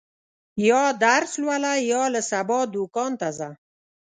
یا 0.69 0.83
درس 1.03 1.31
لوله، 1.41 1.73
یا 1.91 2.03
له 2.13 2.21
سبا 2.31 2.59
دوکان 2.73 3.11
ته 3.21 3.27
ځه. 3.37 3.49